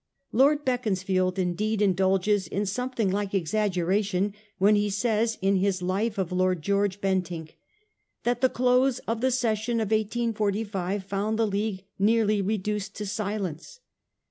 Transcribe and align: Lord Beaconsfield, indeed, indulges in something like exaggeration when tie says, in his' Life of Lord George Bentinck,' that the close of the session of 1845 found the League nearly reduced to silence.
Lord 0.31 0.65
Beaconsfield, 0.65 1.37
indeed, 1.37 1.79
indulges 1.79 2.47
in 2.47 2.65
something 2.65 3.11
like 3.11 3.35
exaggeration 3.35 4.33
when 4.57 4.73
tie 4.73 4.87
says, 4.89 5.37
in 5.43 5.57
his' 5.57 5.79
Life 5.99 6.17
of 6.17 6.31
Lord 6.31 6.63
George 6.63 6.99
Bentinck,' 6.99 7.55
that 8.23 8.41
the 8.41 8.49
close 8.49 8.97
of 9.07 9.21
the 9.21 9.29
session 9.29 9.79
of 9.79 9.91
1845 9.91 11.03
found 11.03 11.37
the 11.37 11.45
League 11.45 11.85
nearly 11.99 12.41
reduced 12.41 12.95
to 12.95 13.05
silence. 13.05 13.79